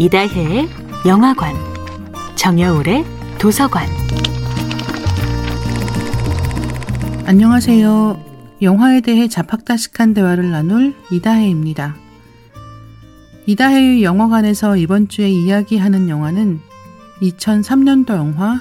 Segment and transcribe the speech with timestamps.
[0.00, 0.68] 이다혜의
[1.08, 1.56] 영화관,
[2.36, 3.04] 정여울의
[3.40, 3.88] 도서관.
[7.26, 8.22] 안녕하세요.
[8.62, 11.96] 영화에 대해 자팍다식한 대화를 나눌 이다혜입니다.
[13.46, 16.60] 이다혜의 영화관에서 이번 주에 이야기하는 영화는
[17.20, 18.60] 2003년도 영화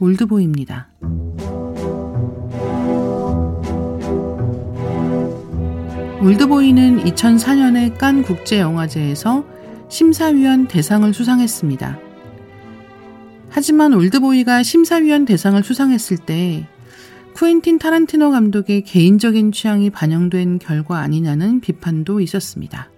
[0.00, 0.88] 올드보이입니다.
[6.20, 9.61] 올드보이는 2004년에 깐 국제영화제에서
[9.92, 11.98] 심사위원 대상을 수상했습니다.
[13.50, 16.66] 하지만 올드보이가 심사위원 대상을 수상했을 때
[17.34, 22.90] 쿠엔틴 타란티노 감독의 개인적인 취향이 반영된 결과 아니냐는 비판도 있었습니다.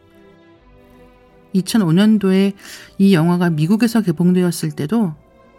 [1.57, 2.53] 2005년도에
[2.99, 5.15] 이 영화가 미국에서 개봉되었을 때도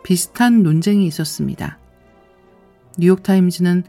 [0.05, 1.79] 비슷한 논쟁이 있었습니다.
[2.97, 3.83] 뉴욕타임즈는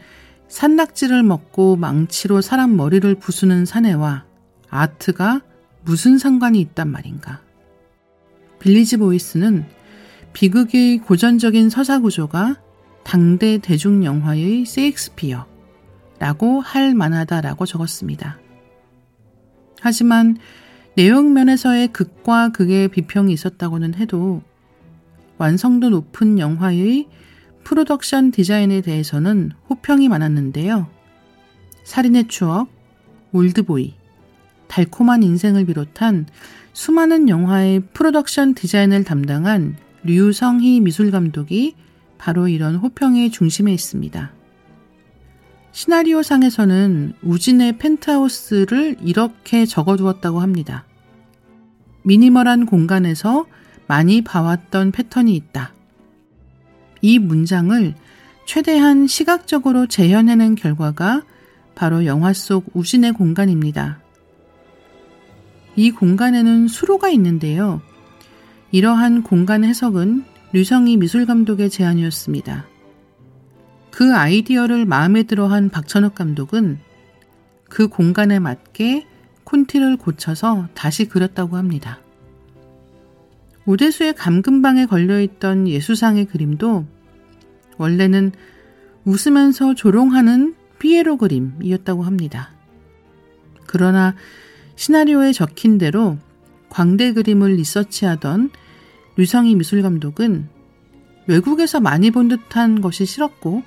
[0.48, 4.24] 산낙지를 먹고 망치로 사람 머리를 부수는 사내와
[4.68, 5.42] 아트가
[5.86, 7.40] 무슨 상관이 있단 말인가.
[8.58, 9.64] 빌리지 보이스는
[10.32, 12.60] 비극의 고전적인 서사 구조가
[13.04, 15.46] 당대 대중 영화의 세익스피어
[16.18, 18.40] 라고 할 만하다라고 적었습니다.
[19.80, 20.38] 하지만
[20.96, 24.42] 내용 면에서의 극과 극의 비평이 있었다고는 해도
[25.38, 27.06] 완성도 높은 영화의
[27.62, 30.88] 프로덕션 디자인에 대해서는 호평이 많았는데요.
[31.84, 32.68] 살인의 추억,
[33.30, 33.94] 올드보이,
[34.76, 36.26] 달콤한 인생을 비롯한
[36.74, 41.74] 수많은 영화의 프로덕션 디자인을 담당한 류성희 미술 감독이
[42.18, 44.32] 바로 이런 호평의 중심에 있습니다.
[45.72, 50.84] 시나리오상에서는 우진의 펜트하우스를 이렇게 적어두었다고 합니다.
[52.02, 53.46] 미니멀한 공간에서
[53.86, 55.72] 많이 봐왔던 패턴이 있다.
[57.00, 57.94] 이 문장을
[58.44, 61.22] 최대한 시각적으로 재현해낸 결과가
[61.74, 64.00] 바로 영화 속 우진의 공간입니다.
[65.76, 67.82] 이 공간에는 수로가 있는데요.
[68.72, 72.66] 이러한 공간 해석은 류성희 미술 감독의 제안이었습니다.
[73.90, 76.78] 그 아이디어를 마음에 들어 한 박찬욱 감독은
[77.68, 79.06] 그 공간에 맞게
[79.44, 82.00] 콘티를 고쳐서 다시 그렸다고 합니다.
[83.66, 86.86] 오대수의 감금방에 걸려있던 예수상의 그림도
[87.78, 88.32] 원래는
[89.04, 92.50] 웃으면서 조롱하는 피에로 그림이었다고 합니다.
[93.66, 94.14] 그러나
[94.76, 96.18] 시나리오에 적힌 대로
[96.68, 98.50] 광대 그림을 리서치하던
[99.16, 100.48] 류성희 미술 감독은
[101.26, 103.62] 외국에서 많이 본 듯한 것이 싫었고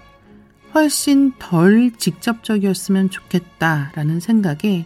[0.73, 4.85] 훨씬 덜 직접적이었으면 좋겠다라는 생각에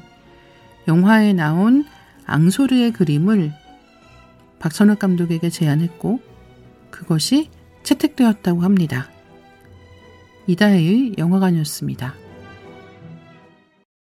[0.88, 1.86] 영화에 나온
[2.26, 3.52] 앙소르의 그림을
[4.60, 6.22] 박선욱 감독에게 제안했고
[6.90, 7.50] 그것이
[7.84, 9.10] 채택되었다고 합니다.
[10.48, 12.23] 이다혜의 영화관이었습니다.